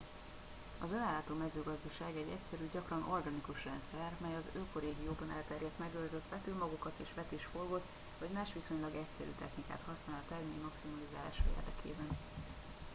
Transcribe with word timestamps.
az 0.79 0.91
önellátó 0.91 1.33
mezőgazdaság 1.35 2.13
egy 2.15 2.31
egyszerű 2.37 2.69
gyakran 2.73 3.05
organikus 3.11 3.65
rendszer 3.65 4.11
mely 4.21 4.35
az 4.35 4.49
ökorégióban 4.53 5.31
elterjedt 5.35 5.79
megőrzött 5.79 6.29
vetőmagokat 6.29 6.93
és 6.97 7.07
vetésforgót 7.15 7.85
vagy 8.19 8.29
más 8.29 8.49
viszonylag 8.53 8.93
egyszerű 9.03 9.31
technikát 9.39 9.81
használ 9.87 10.21
a 10.25 10.29
termény 10.31 10.61
maximalizálása 10.67 11.45
érdekében 11.57 12.17